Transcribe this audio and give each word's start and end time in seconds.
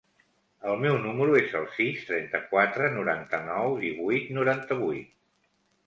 El 0.71 0.79
meu 0.85 0.95
número 1.03 1.35
es 1.41 1.53
el 1.59 1.67
sis, 1.75 2.01
trenta-quatre, 2.09 2.91
noranta-nou, 2.99 3.79
divuit, 3.87 4.37
noranta-vuit. 4.41 5.19